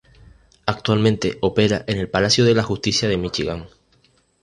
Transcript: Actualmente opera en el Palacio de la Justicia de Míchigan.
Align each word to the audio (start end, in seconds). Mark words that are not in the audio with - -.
Actualmente 0.65 1.37
opera 1.41 1.83
en 1.85 1.99
el 1.99 2.09
Palacio 2.09 2.43
de 2.43 2.55
la 2.55 2.63
Justicia 2.63 3.07
de 3.07 3.17
Míchigan. 3.17 3.67